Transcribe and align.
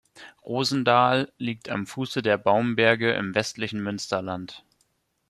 Rosendahl 0.43 1.31
liegt 1.37 1.69
am 1.69 1.85
Fuße 1.85 2.23
der 2.23 2.39
Baumberge 2.39 3.13
im 3.13 3.35
westlichen 3.35 3.83
Münsterland. 3.83 4.63